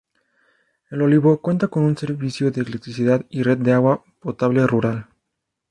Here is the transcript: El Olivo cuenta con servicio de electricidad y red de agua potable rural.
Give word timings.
El 0.89 1.03
Olivo 1.03 1.39
cuenta 1.43 1.67
con 1.67 1.95
servicio 1.95 2.49
de 2.49 2.61
electricidad 2.61 3.23
y 3.29 3.43
red 3.43 3.59
de 3.59 3.73
agua 3.73 4.03
potable 4.19 4.65
rural. 4.65 5.07